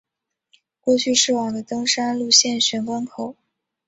[0.79, 3.35] 过去是往的登山路线玄关口。